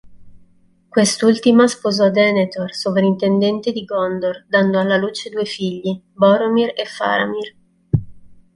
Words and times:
Quest'ultima 0.89 1.67
sposò 1.67 2.09
Denethor 2.09 2.73
Sovrintendente 2.73 3.71
di 3.71 3.85
Gondor, 3.85 4.45
dando 4.49 4.79
alla 4.79 4.97
luce 4.97 5.29
due 5.29 5.45
figli: 5.45 6.01
Boromir 6.11 6.73
e 6.75 6.85
Faramir. 6.85 7.55